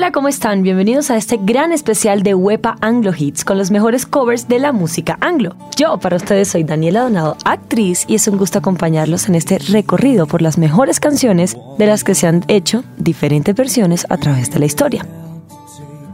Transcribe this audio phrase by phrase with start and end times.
[0.00, 0.62] Hola, ¿cómo están?
[0.62, 4.72] Bienvenidos a este gran especial de Wepa Anglo Hits con los mejores covers de la
[4.72, 5.54] música anglo.
[5.76, 10.26] Yo para ustedes soy Daniela Donado, actriz, y es un gusto acompañarlos en este recorrido
[10.26, 14.60] por las mejores canciones de las que se han hecho diferentes versiones a través de
[14.60, 15.04] la historia.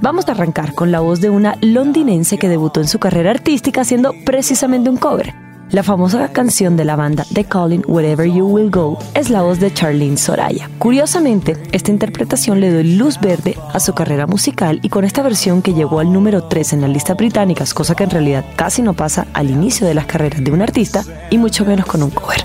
[0.00, 3.82] Vamos a arrancar con la voz de una londinense que debutó en su carrera artística
[3.82, 5.32] haciendo precisamente un cover.
[5.70, 9.58] La famosa canción de la banda The Calling Wherever You Will Go es la voz
[9.58, 10.70] de Charlene Soraya.
[10.78, 15.62] Curiosamente, esta interpretación le dio luz verde a su carrera musical y con esta versión
[15.62, 18.94] que llegó al número 3 en las listas británicas, cosa que en realidad casi no
[18.94, 22.44] pasa al inicio de las carreras de un artista y mucho menos con un cover.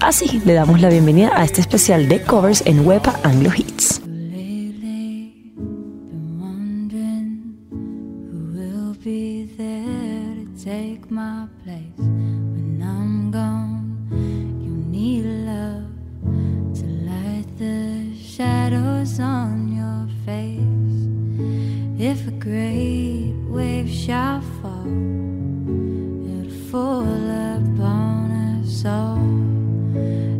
[0.00, 4.02] Así le damos la bienvenida a este especial de covers en Wepa Anglo Hits.
[18.38, 21.00] shadows on your face.
[21.98, 24.86] If a great wave shall fall,
[26.30, 28.30] it'll fall upon
[28.60, 29.18] us all.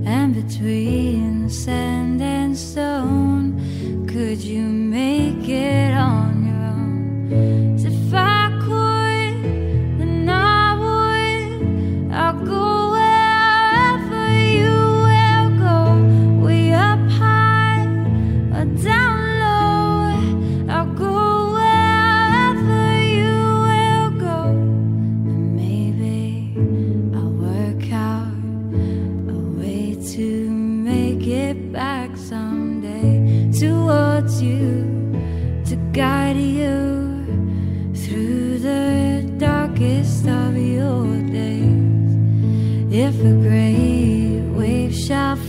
[0.07, 7.79] And between the sand and stone, could you make it on your own?
[7.83, 8.48] To find.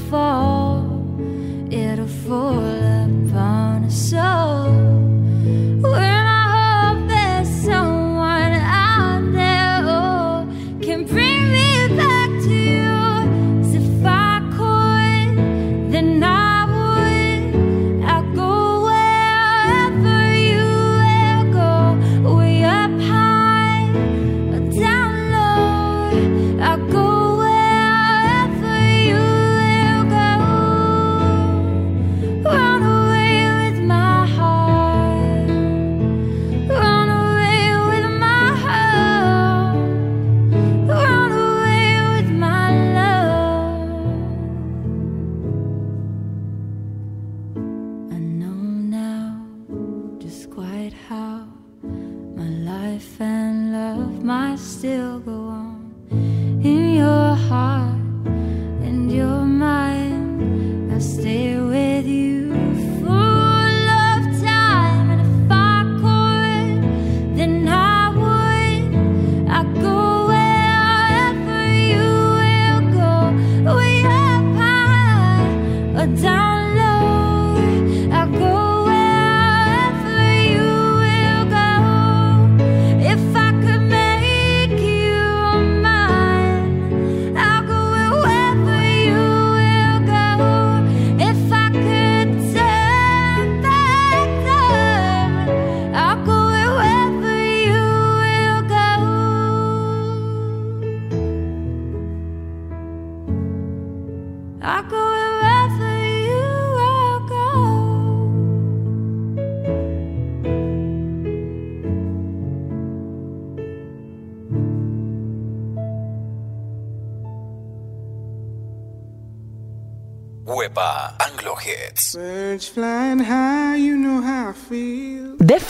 [0.10, 2.06] De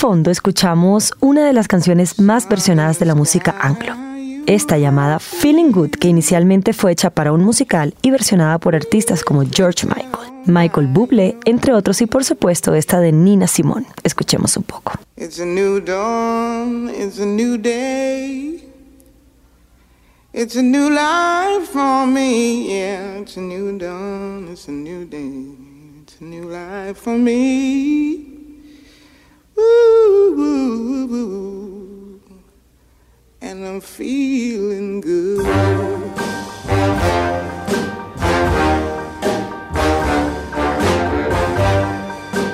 [0.09, 3.93] escuchamos una de las canciones más versionadas de la música anglo.
[4.47, 9.23] Esta llamada Feeling Good, que inicialmente fue hecha para un musical y versionada por artistas
[9.23, 13.85] como George Michael, Michael Bublé, entre otros, y por supuesto esta de Nina Simone.
[14.01, 14.93] Escuchemos un poco.
[15.15, 18.67] It's a new dawn, it's a new day.
[20.33, 23.19] It's a new life for me, yeah.
[23.19, 25.53] It's a new dawn, it's a new day.
[26.01, 28.38] It's a new life for me.
[33.41, 35.45] And I'm feeling good.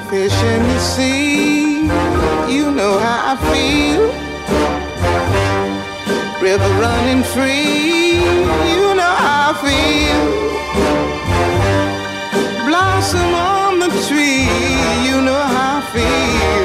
[0.10, 1.81] Fish in the sea,
[2.54, 4.25] you know how I feel
[6.46, 8.19] river running free.
[8.74, 10.24] You know how I feel.
[12.68, 14.46] Blossom on the tree.
[15.07, 16.64] You know how I feel.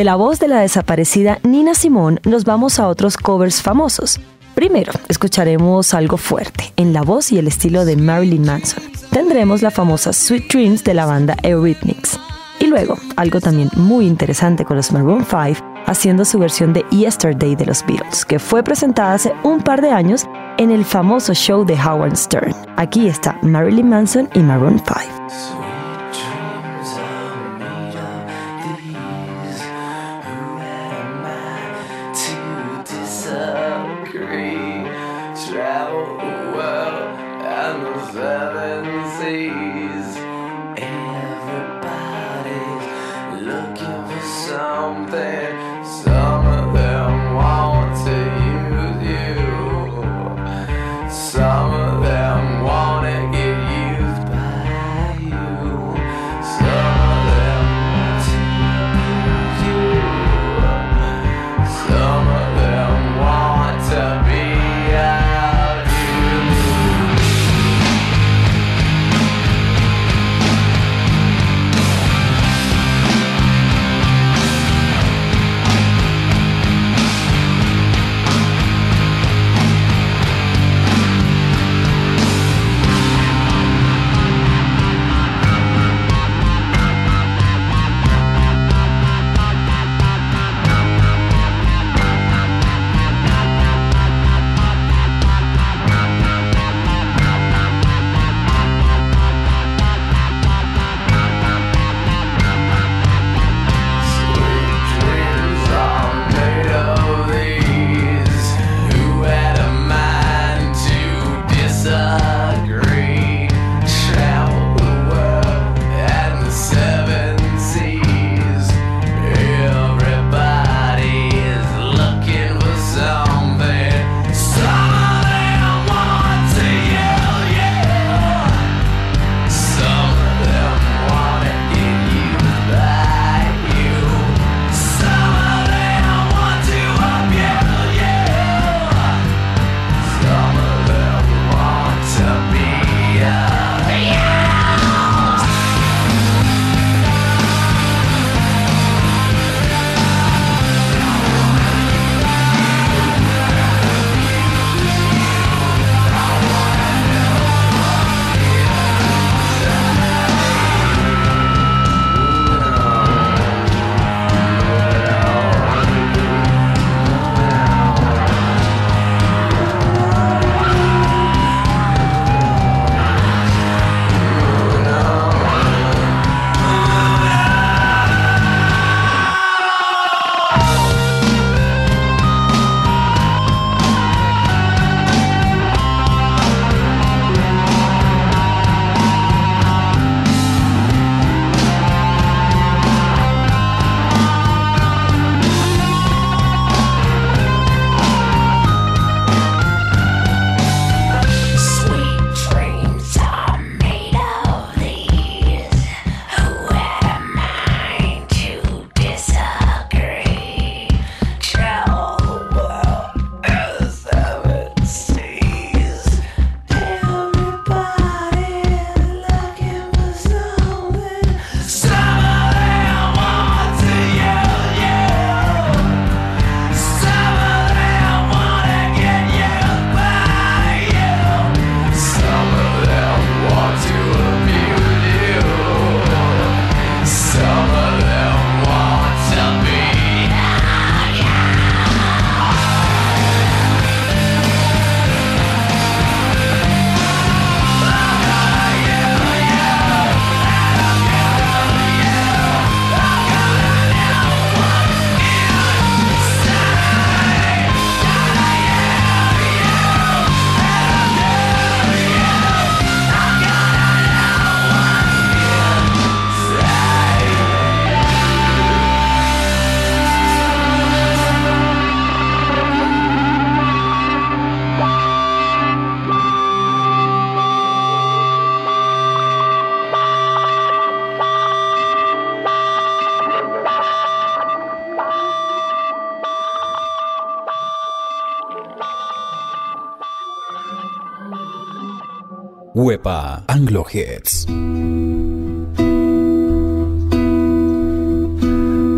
[0.00, 4.18] De la voz de la desaparecida Nina Simone nos vamos a otros covers famosos.
[4.54, 8.82] Primero, escucharemos algo fuerte, en la voz y el estilo de Marilyn Manson.
[9.10, 12.18] Tendremos la famosa Sweet Dreams de la banda Eurythmics.
[12.60, 17.54] Y luego, algo también muy interesante con los Maroon 5, haciendo su versión de Yesterday
[17.54, 20.24] de los Beatles, que fue presentada hace un par de años
[20.56, 22.54] en el famoso show de Howard Stern.
[22.76, 25.59] Aquí está Marilyn Manson y Maroon 5.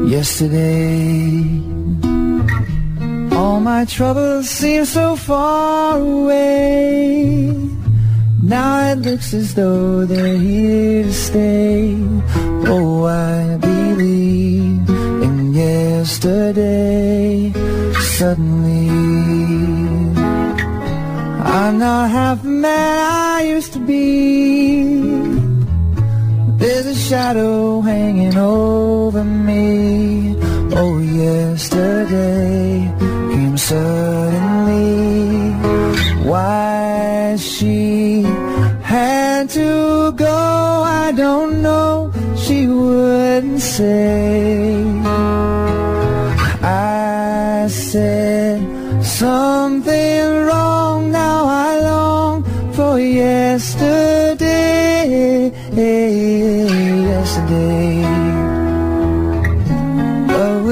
[0.09, 1.61] Yesterday,
[3.33, 7.52] all my troubles seem so far away.
[8.43, 10.82] Now it looks as though they're here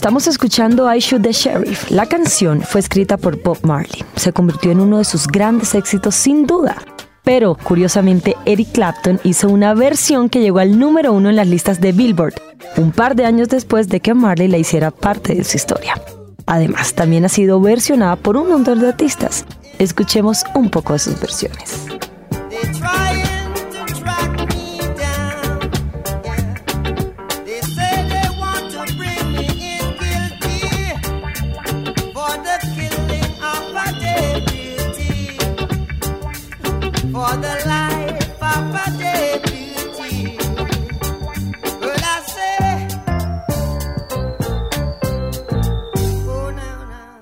[0.00, 1.90] Estamos escuchando I Shoot the Sheriff.
[1.90, 4.02] La canción fue escrita por Bob Marley.
[4.16, 6.74] Se convirtió en uno de sus grandes éxitos sin duda.
[7.22, 11.82] Pero, curiosamente, Eric Clapton hizo una versión que llegó al número uno en las listas
[11.82, 12.32] de Billboard,
[12.78, 16.00] un par de años después de que Marley la hiciera parte de su historia.
[16.46, 19.44] Además, también ha sido versionada por un montón de artistas.
[19.78, 21.78] Escuchemos un poco de sus versiones.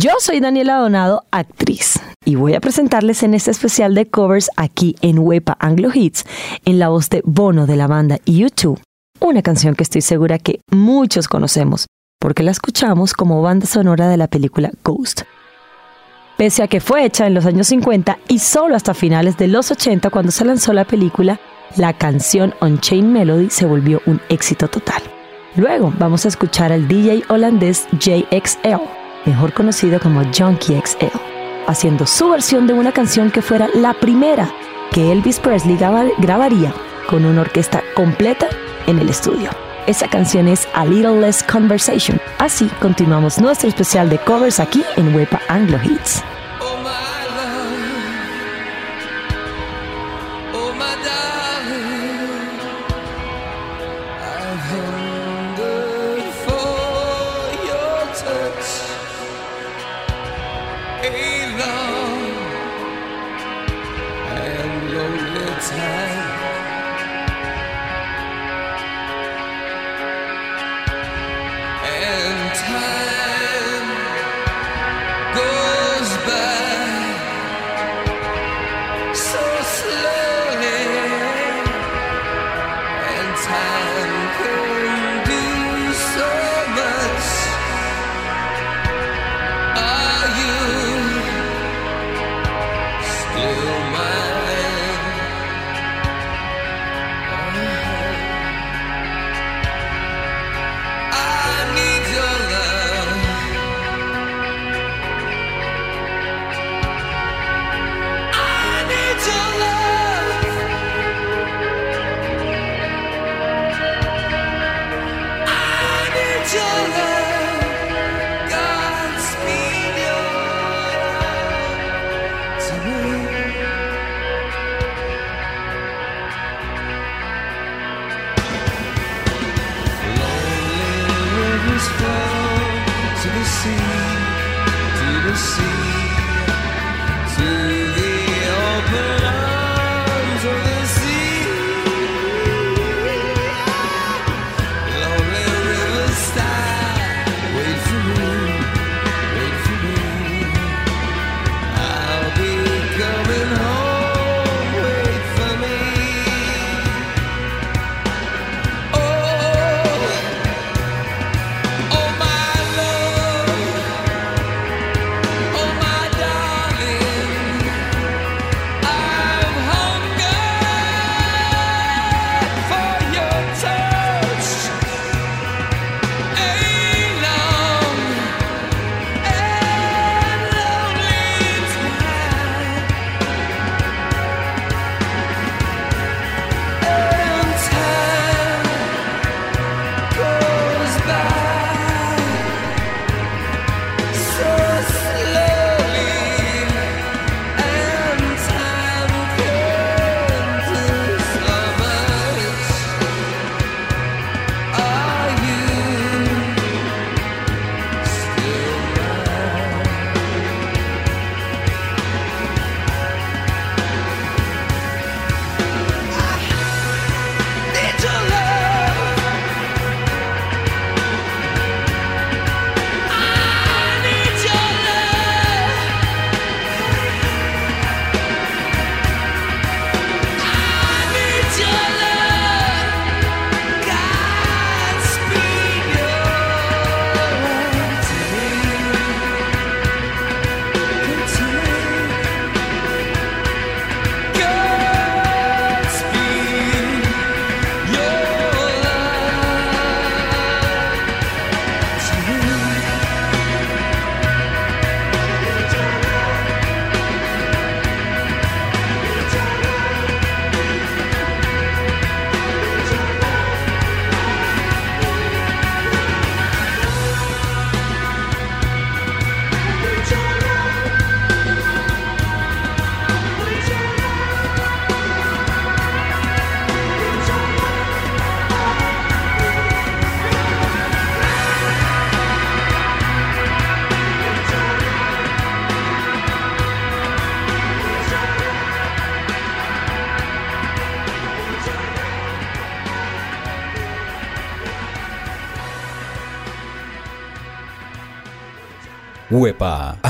[0.09, 4.97] Yo soy Daniela Donado, actriz, y voy a presentarles en este especial de covers aquí
[5.03, 6.25] en Wepa Anglo Hits,
[6.65, 8.81] en la voz de Bono de la banda U2,
[9.21, 11.89] una canción que estoy segura que muchos conocemos,
[12.19, 15.25] porque la escuchamos como banda sonora de la película Ghost.
[16.39, 19.71] Pese a que fue hecha en los años 50 y solo hasta finales de los
[19.71, 21.39] 80 cuando se lanzó la película,
[21.77, 25.03] la canción On Chain Melody se volvió un éxito total.
[25.55, 31.07] Luego vamos a escuchar al DJ holandés JXL, mejor conocido como Junkie XL,
[31.67, 34.51] haciendo su versión de una canción que fuera la primera
[34.93, 36.73] que Elvis Presley graba- grabaría
[37.09, 38.49] con una orquesta completa
[38.87, 39.51] en el estudio.
[39.87, 42.21] Esa canción es A Little Less Conversation.
[42.39, 46.23] Así continuamos nuestro especial de covers aquí en Wepa Anglo Hits.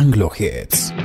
[0.08, 0.97] Anglo Hits.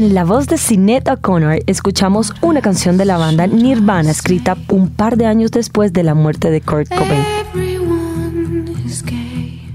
[0.00, 4.88] En la voz de Sinead O'Connor escuchamos una canción de la banda Nirvana escrita un
[4.88, 7.22] par de años después de la muerte de Kurt Cobain.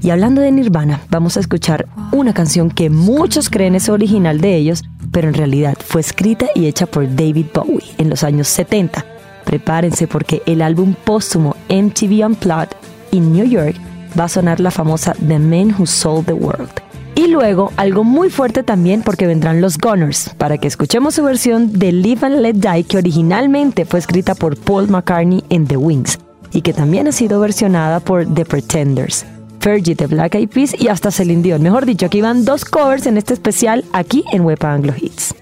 [0.02, 4.56] Y hablando de Nirvana, vamos a escuchar una canción que muchos creen es original de
[4.56, 9.06] ellos, pero en realidad fue escrita y hecha por David Bowie en los años 70.
[9.46, 12.76] Prepárense porque el álbum póstumo MTV Unplugged
[13.12, 13.76] in New York
[14.20, 16.85] va a sonar la famosa The Man Who Sold the World.
[17.16, 21.72] Y luego algo muy fuerte también porque vendrán los Gunners, para que escuchemos su versión
[21.72, 26.20] de Live and Let Die que originalmente fue escrita por Paul McCartney en The Wings
[26.52, 29.26] y que también ha sido versionada por The Pretenders.
[29.60, 31.64] Fergie de Black Eyed Peas y hasta Celine Dion.
[31.64, 35.34] Mejor dicho, aquí van dos covers en este especial aquí en Wepa Anglo Hits.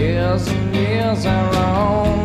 [0.00, 2.19] Years and years I roamed.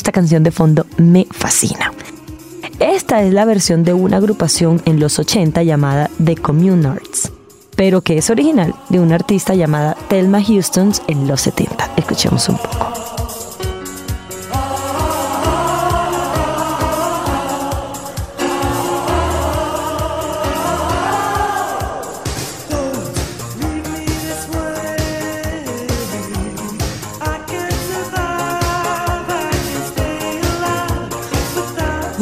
[0.00, 1.92] Esta canción de fondo me fascina.
[2.78, 7.30] Esta es la versión de una agrupación en los 80 llamada The Communards,
[7.76, 11.90] pero que es original de una artista llamada Thelma Houston en los 70.
[11.98, 12.99] Escuchemos un poco.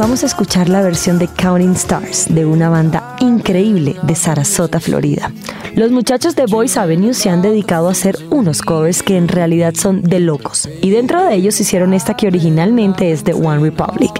[0.08, 5.30] Vamos a escuchar la versión de Counting Stars de una banda increíble de Sarasota, Florida.
[5.74, 9.74] Los muchachos de Boys Avenue se han dedicado a hacer unos covers que en realidad
[9.74, 14.12] son de locos, y dentro de ellos hicieron esta que originalmente es de One Republic.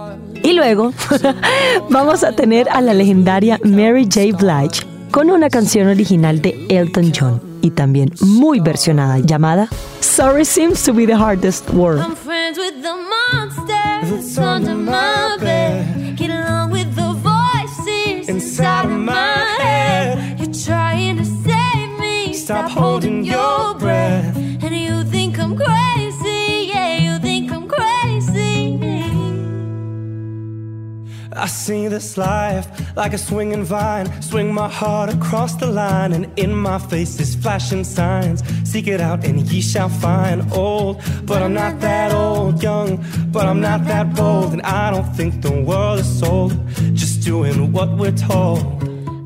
[0.43, 0.93] Y luego
[1.89, 4.37] vamos a tener a la legendaria Mary J.
[4.37, 9.71] Blige con una canción original de Elton John y también muy versionada llamada
[10.01, 12.01] Sorry Seems to be the Hardest Word.
[12.01, 15.58] I'm friends with the monsters under my bed.
[31.39, 34.07] I see this life like a swinging vine.
[34.21, 38.43] Swing my heart across the line, and in my face is flashing signs.
[38.69, 40.53] Seek it out, and ye shall find.
[40.53, 42.63] Old, but I'm not that old.
[42.63, 44.53] Young, but I'm not that bold.
[44.53, 46.53] And I don't think the world is sold.
[46.95, 48.65] Just doing what we're told.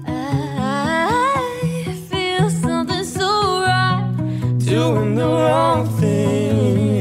[0.06, 4.58] I feel something so right.
[4.58, 6.91] Doing the wrong thing.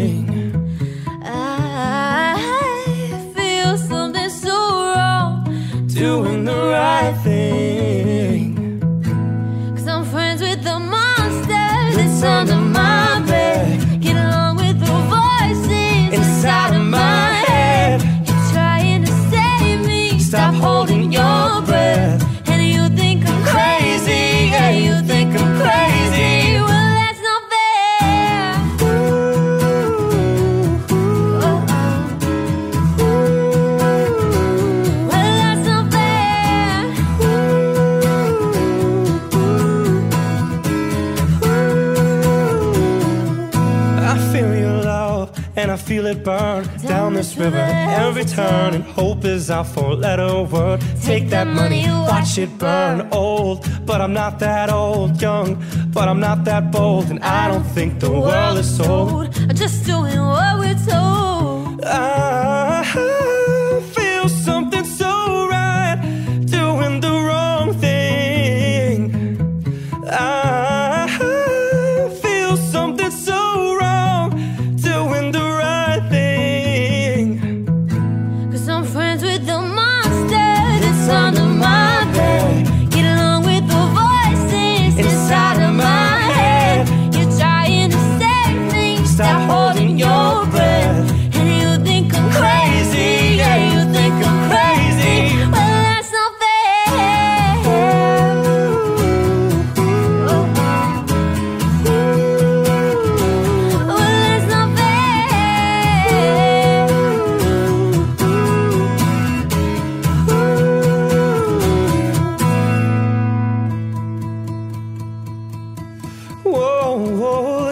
[47.21, 47.65] This river.
[48.05, 50.81] Every turn and hope is our four letter word.
[51.03, 53.57] Take that money watch it burn old.
[53.86, 55.49] But I'm not that old young.
[55.93, 57.05] But I'm not that bold.
[57.12, 60.50] And I don't think the world is sold i'm Just doing what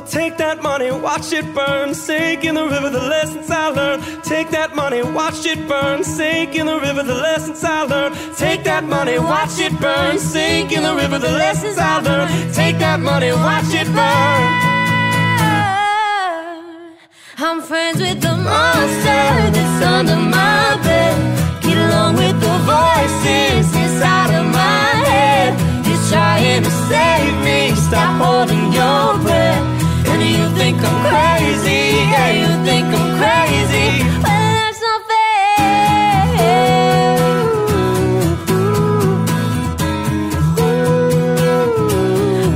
[0.09, 4.23] take that money, watch it burn, sink in the river, the lessons I learned.
[4.23, 8.15] Take that money, watch it burn, sink in the river, the lessons I learned.
[8.35, 12.53] Take that money, watch it burn, sink in the river, the lessons I learned.
[12.53, 14.69] Take that money, watch it burn.
[17.41, 19.23] I'm friends with the monster
[19.55, 21.61] that's under my bed.
[21.61, 25.53] Get along with the voices inside of my head.
[25.87, 27.75] You're trying to save me.
[27.75, 29.18] Stop holding your
[30.83, 31.81] I'm crazy.
[32.13, 33.87] Yeah, you think I'm crazy.
[34.23, 36.39] But that's not fair.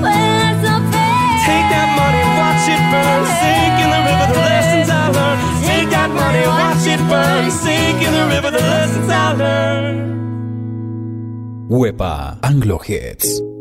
[0.04, 1.22] Well, that's not fair.
[1.48, 5.42] Take that money, watch it burn, sink in the river, the lessons I learned.
[5.68, 10.02] Take that money, watch it burn, sink in the river, the lessons I learned.
[11.70, 13.53] Huepa Anglo Hits.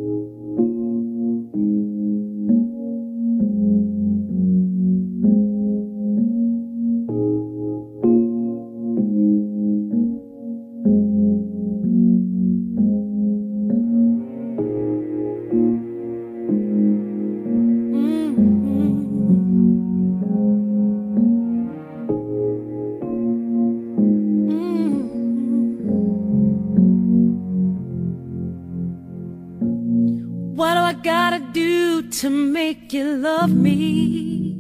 [31.02, 34.52] To do to make you love me?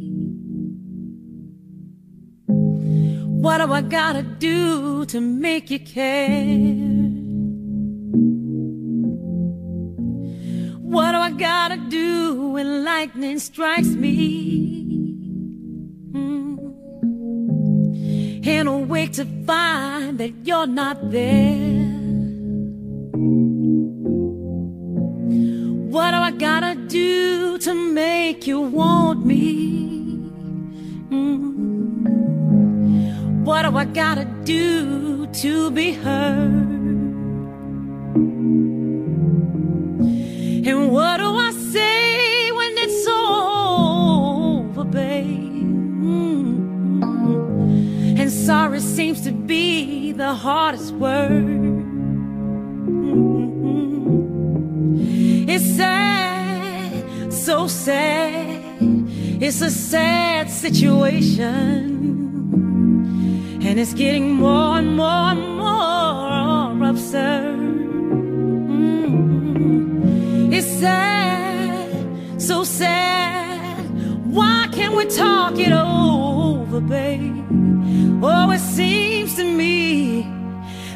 [2.46, 6.72] What do I gotta do to make you care?
[10.80, 14.84] What do I gotta do when lightning strikes me?
[16.12, 16.58] Mm.
[18.46, 21.81] And awake to find that you're not there.
[25.92, 30.14] What do I gotta do to make you want me?
[31.10, 32.14] Mm.
[33.44, 36.70] What do I gotta do to be heard?
[40.66, 45.52] And what do I say when it's over, babe?
[46.08, 47.02] Mm.
[48.18, 51.51] And sorry seems to be the hardest word.
[59.44, 61.58] It's a sad situation.
[63.60, 67.58] And it's getting more and more and more absurd.
[68.86, 70.54] Mm.
[70.54, 73.84] It's sad, so sad.
[74.32, 77.44] Why can't we talk it over, babe?
[78.22, 80.22] Oh, it seems to me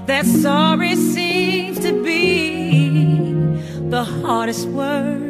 [0.07, 3.33] that sorry seems to be
[3.91, 5.26] the hardest word.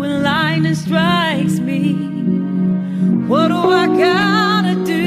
[0.00, 1.94] when lightning strikes me?
[3.28, 5.04] What do I gotta do?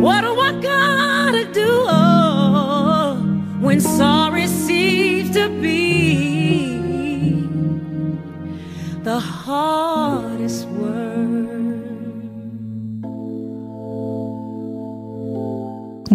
[0.00, 3.16] What do I gotta do oh,
[3.60, 5.78] when sorry seems to be
[9.02, 9.77] the hardest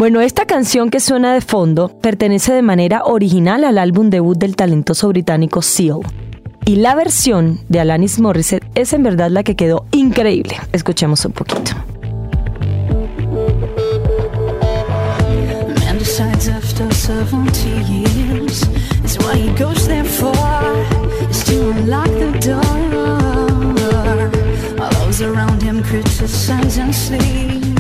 [0.04, 4.58] Bueno, esta canción que suena de fondo pertenece de manera original al álbum debut del
[4.58, 6.00] talentoso británico Seal.
[6.66, 10.58] Y la versión de Alanis Morissette es en verdad la que quedó increíble.
[10.74, 11.72] Escuchemos un poquito.
[15.86, 17.54] Man decides after 70
[17.90, 18.68] years
[19.06, 20.36] is what he goes there for
[21.30, 22.60] is to unlock the door.
[24.82, 25.82] All those around him
[26.92, 27.73] sleep.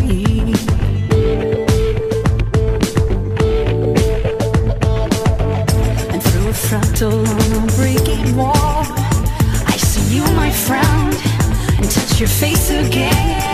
[6.73, 8.85] Through a fractal on a breaking wall,
[9.67, 11.13] I see you, my friend,
[11.77, 13.52] and touch your face again.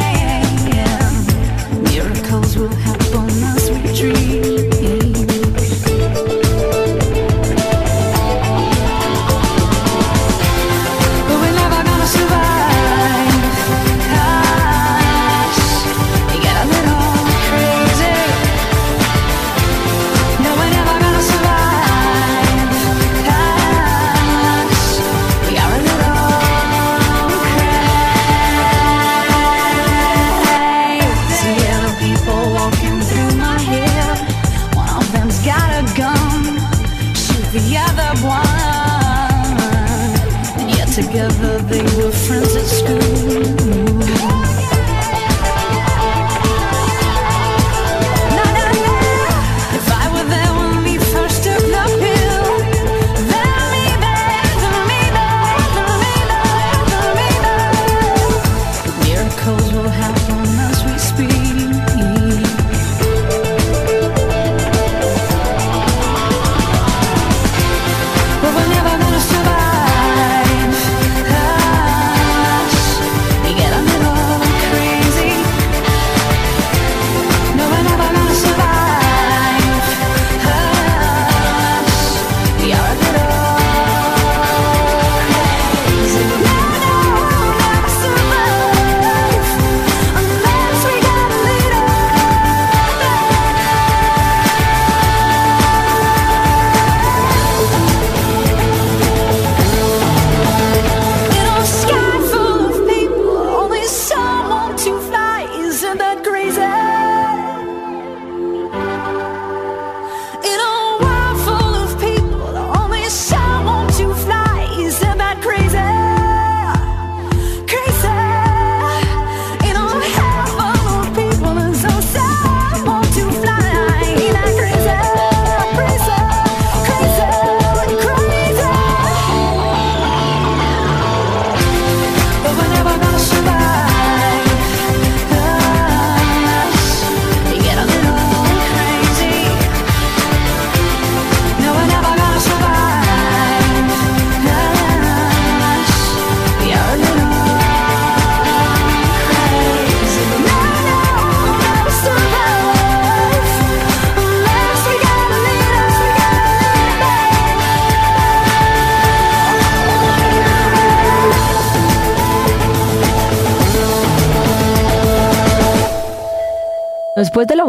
[59.74, 60.39] Will happen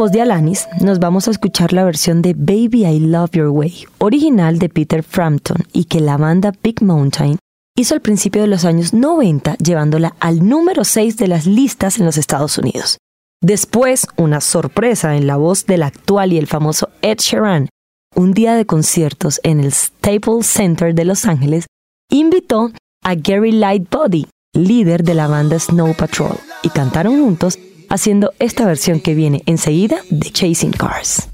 [0.01, 3.85] voz de Alanis, nos vamos a escuchar la versión de Baby I Love Your Way,
[3.99, 7.37] original de Peter Frampton y que la banda Big Mountain
[7.77, 12.07] hizo al principio de los años 90 llevándola al número 6 de las listas en
[12.07, 12.97] los Estados Unidos.
[13.43, 17.69] Después, una sorpresa en la voz del actual y el famoso Ed Sheeran,
[18.15, 21.67] un día de conciertos en el Staples Center de Los Ángeles,
[22.09, 22.71] invitó
[23.03, 27.59] a Gary Lightbody, líder de la banda Snow Patrol, y cantaron juntos
[27.91, 31.30] haciendo esta versión que viene enseguida de Chasing Cars.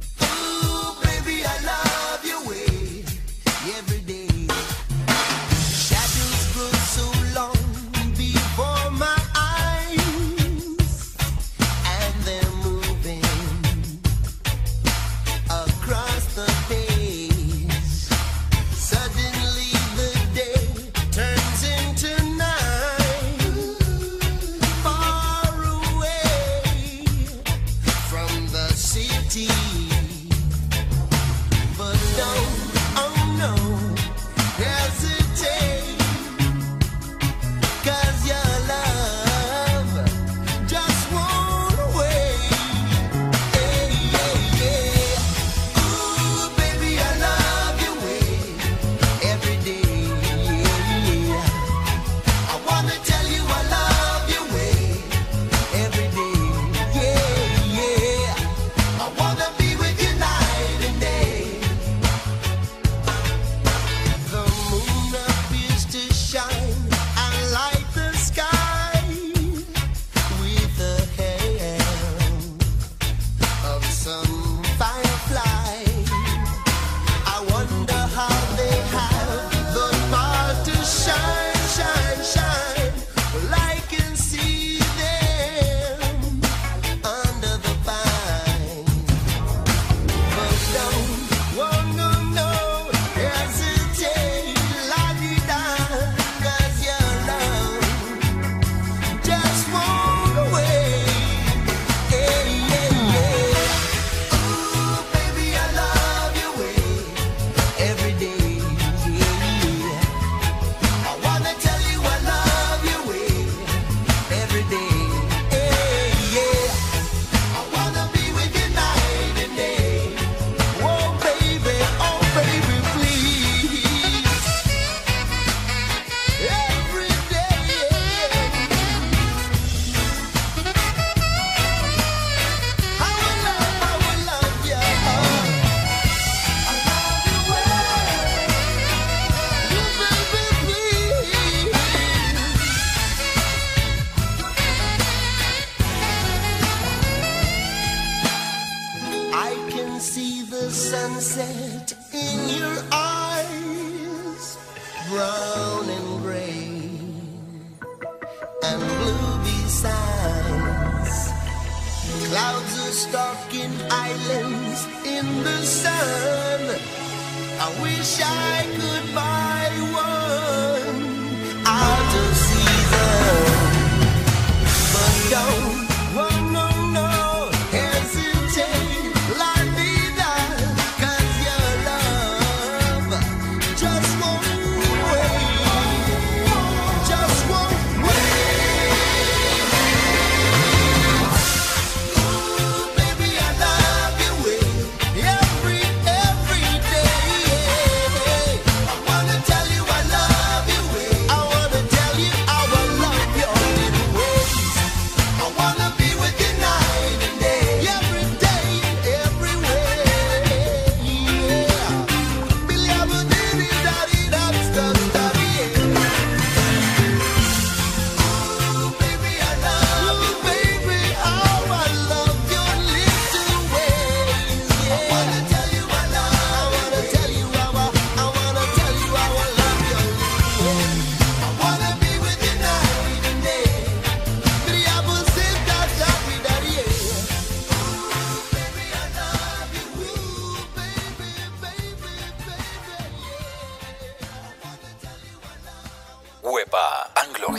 [246.47, 247.51] Huepa Anglo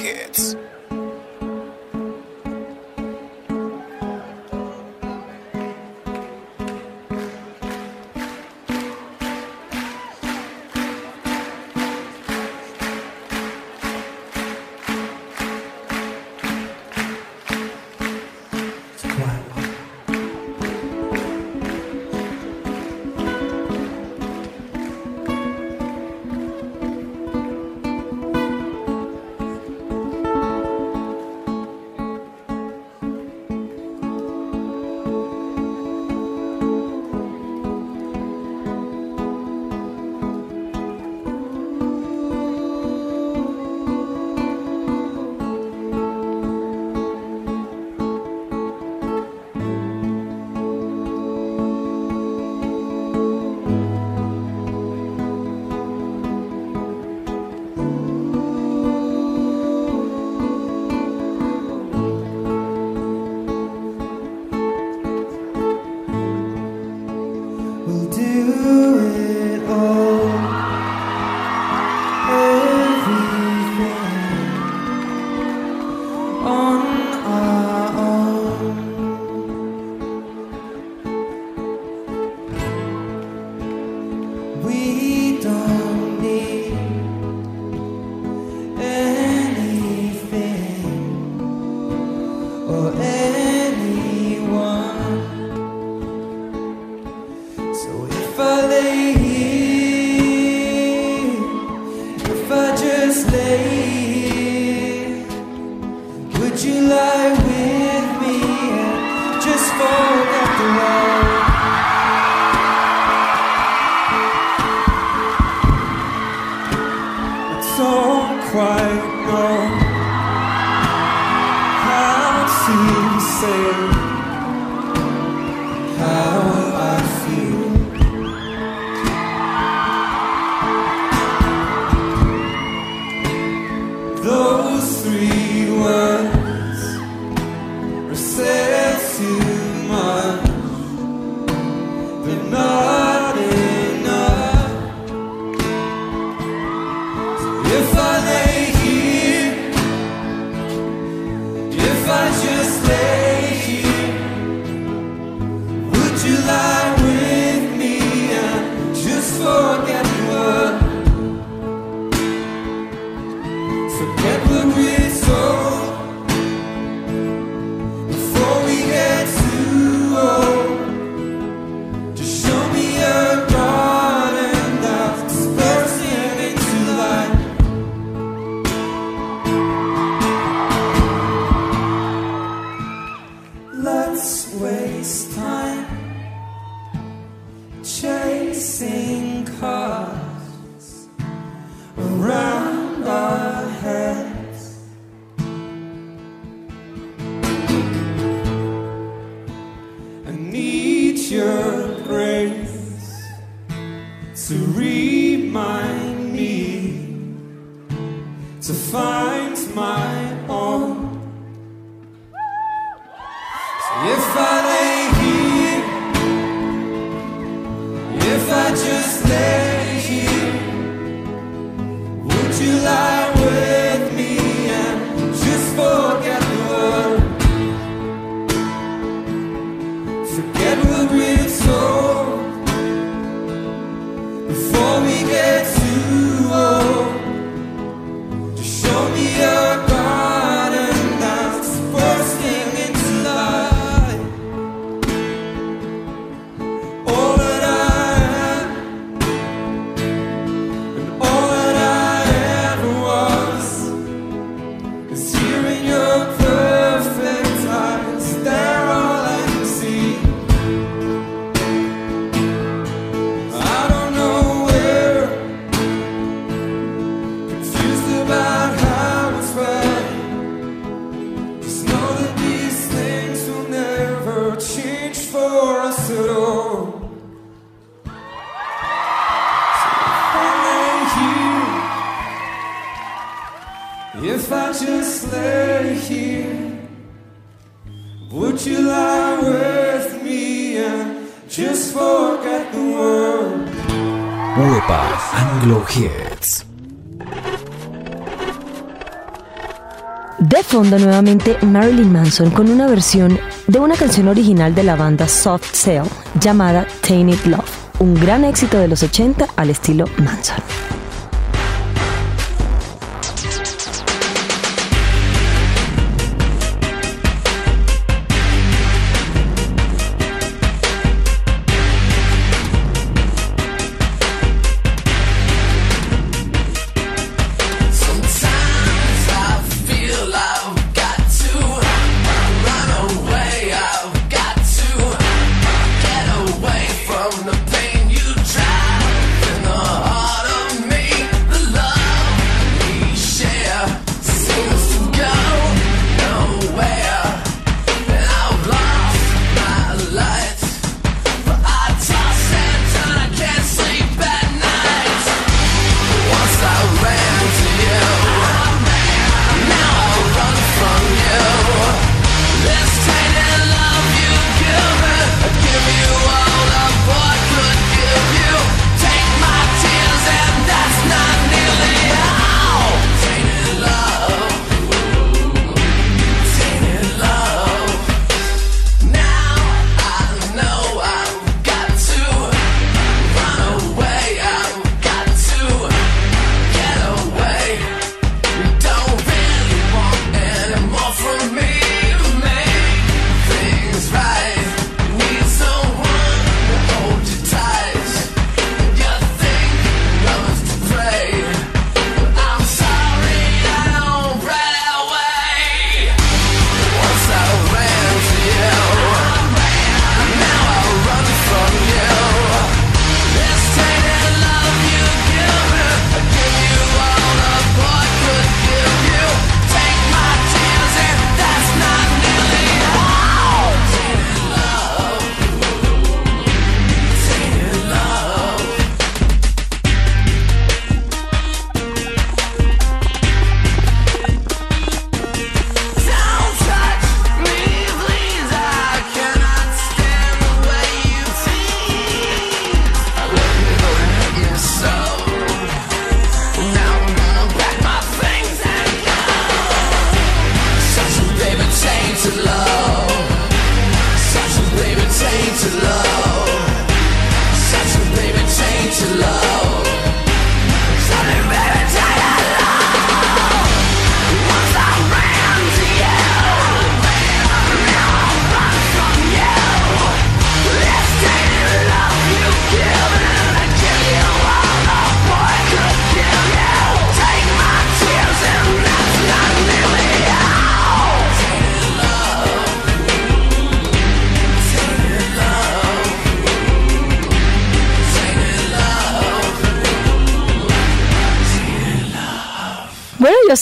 [301.62, 306.04] Marilyn Manson con una versión de una canción original de la banda Soft Cell
[306.40, 310.97] llamada Tainted Love, un gran éxito de los 80 al estilo Manson.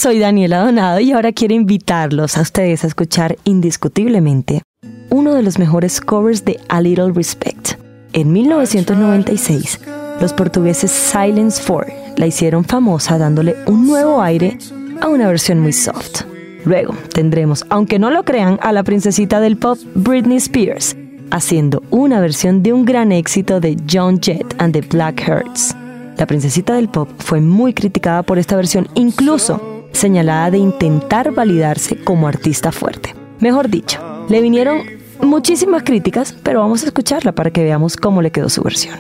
[0.07, 4.63] Soy Daniela Donado y ahora quiero invitarlos a ustedes a escuchar indiscutiblemente
[5.11, 7.71] uno de los mejores covers de A Little Respect.
[8.13, 9.81] En 1996,
[10.21, 14.59] los portugueses Silence 4 la hicieron famosa dándole un nuevo aire
[15.01, 16.21] a una versión muy soft.
[16.65, 20.97] Luego tendremos, aunque no lo crean, a la princesita del pop Britney Spears
[21.33, 25.75] haciendo una versión de un gran éxito de John Jett and the Black Hearts.
[26.17, 31.97] La princesita del pop fue muy criticada por esta versión, incluso señalada de intentar validarse
[31.97, 33.15] como artista fuerte.
[33.41, 34.83] Mejor dicho, le vinieron
[35.21, 38.99] muchísimas críticas, pero vamos a escucharla para que veamos cómo le quedó su versión.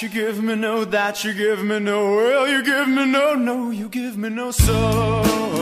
[0.00, 0.86] you me.
[0.90, 5.59] That you give me no, you give me no, you give me no soul.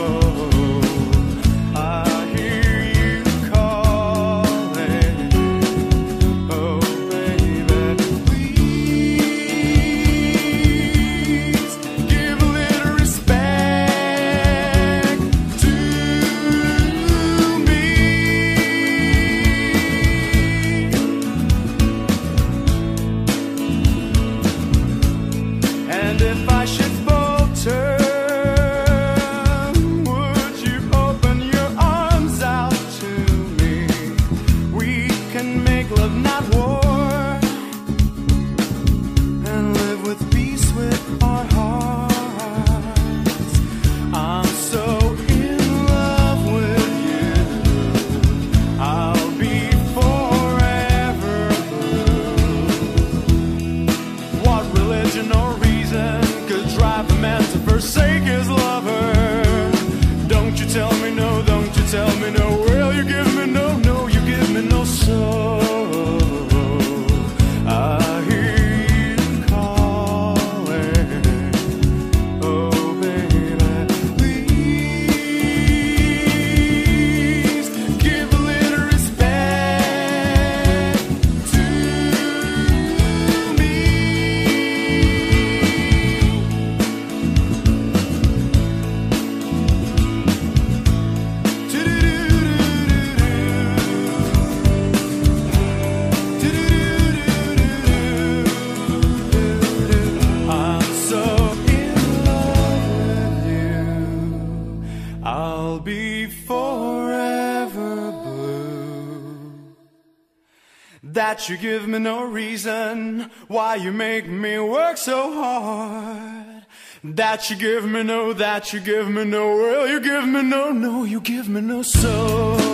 [111.29, 116.65] That you give me no reason why you make me work so hard.
[117.03, 120.71] That you give me no, that you give me no, well, you give me no,
[120.71, 122.68] no, you give me no soul.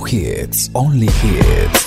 [0.00, 1.83] Hits, Only Hits.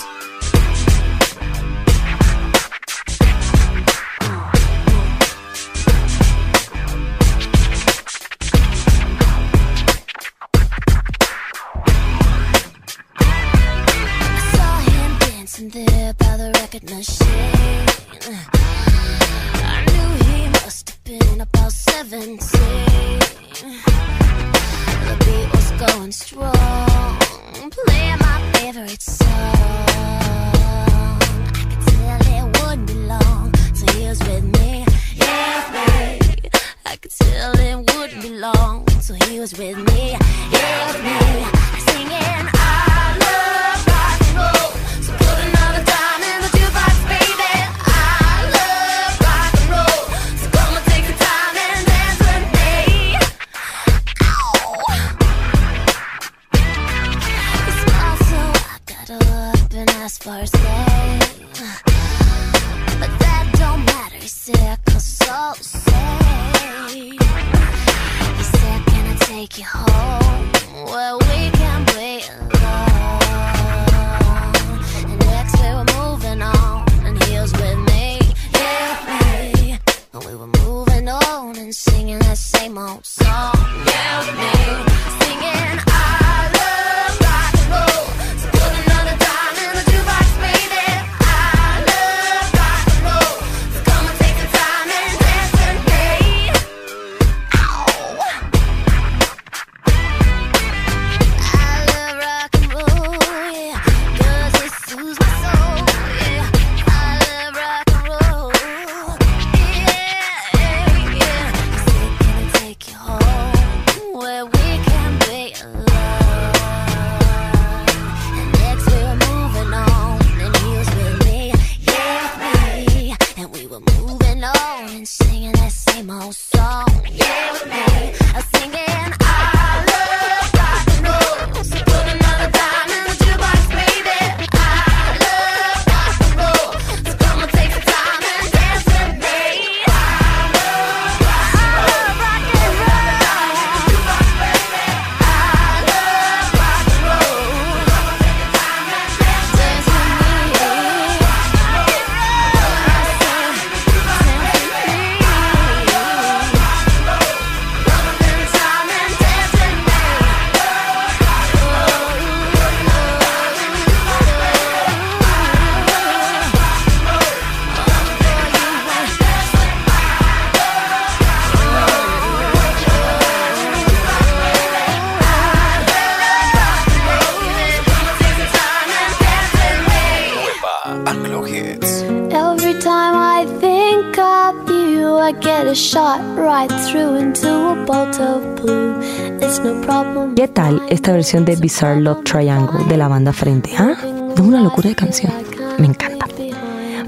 [190.36, 193.72] ¿Qué tal esta versión de Bizarre Love Triangle de la banda Frente?
[193.78, 193.96] ¿Ah?
[194.34, 195.34] Es una locura de canción.
[195.78, 196.26] Me encanta.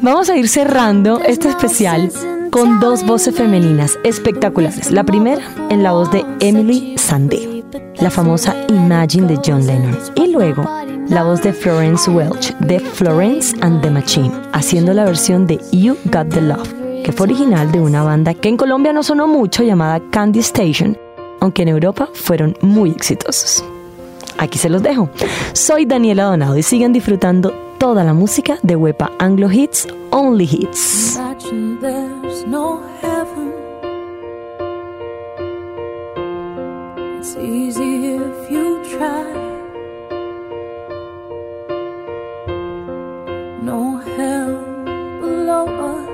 [0.01, 2.11] Vamos a ir cerrando este especial
[2.51, 4.91] con dos voces femeninas espectaculares.
[4.91, 7.63] La primera en la voz de Emily Sandé,
[7.99, 9.97] la famosa Imagine de John Lennon.
[10.15, 10.63] Y luego
[11.07, 15.95] la voz de Florence Welch de Florence and the Machine, haciendo la versión de You
[16.05, 16.78] Got the Love,
[17.11, 20.97] fue original de una banda que en Colombia no sonó mucho llamada Candy Station,
[21.39, 23.63] aunque en Europa fueron muy exitosos.
[24.37, 25.09] Aquí se los dejo.
[25.53, 31.19] Soy Daniela Donado y sigan disfrutando toda la música de Wepa Anglo Hits, Only Hits.
[43.61, 46.08] No hell.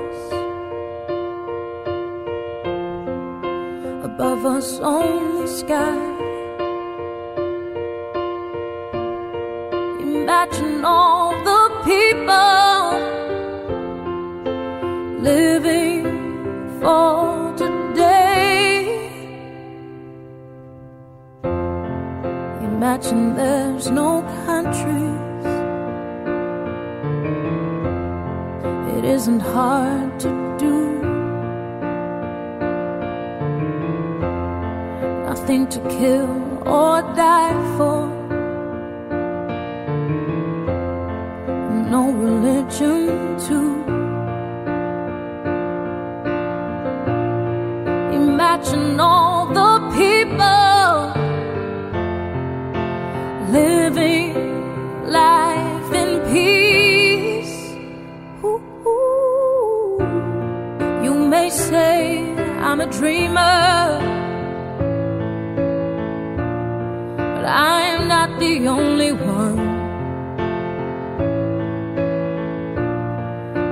[4.18, 5.94] Above us, only sky.
[10.00, 12.96] Imagine all the people
[15.20, 16.04] living
[16.80, 19.10] for today.
[22.62, 25.46] Imagine there's no countries.
[28.96, 31.15] It isn't hard to do.
[35.36, 36.30] Nothing to kill
[36.66, 38.08] or die for.
[41.94, 43.72] No religion too.
[48.22, 51.12] Imagine all the people
[53.52, 54.32] living
[55.04, 57.56] life in peace.
[58.42, 59.98] Ooh, ooh.
[61.04, 62.24] You may say
[62.66, 64.00] I'm a dreamer,
[68.38, 69.58] the only one.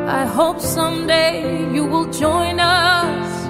[0.08, 3.46] I hope someday you will join us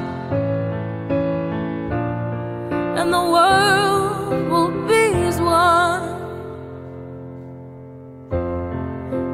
[2.98, 6.08] and the world will be as one.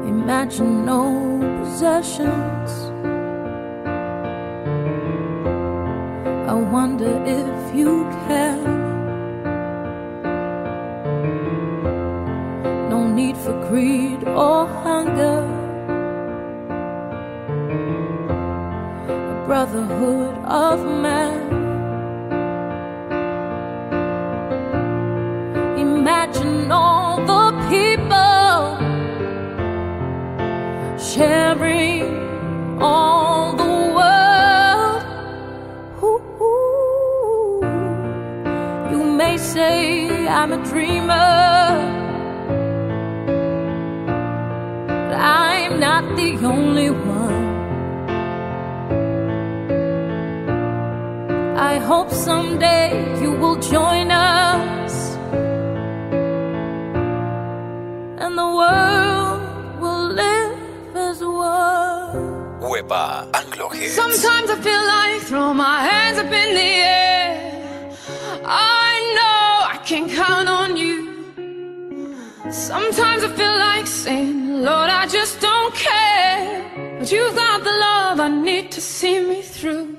[0.07, 1.03] Imagine no
[1.63, 2.71] possessions.
[6.47, 8.70] I wonder if you can.
[13.81, 15.39] Greed or hunger.
[19.09, 21.41] A brotherhood of man.
[25.87, 28.67] Imagine all the people
[31.11, 32.03] sharing
[32.79, 35.03] all the world.
[36.03, 37.61] Ooh.
[38.91, 41.50] You may say I'm a dreamer,
[46.11, 47.41] not the only one.
[51.57, 55.15] I hope someday you will join us
[58.23, 59.41] and the world
[59.81, 60.57] will live
[60.95, 62.59] as one.
[62.59, 63.93] Wepa Anglo Hits.
[63.95, 67.00] Sometimes I feel like throw my hands up in the air.
[72.71, 76.97] Sometimes I feel like saying, Lord, I just don't care.
[76.99, 79.97] But you've got the love I need to see me through.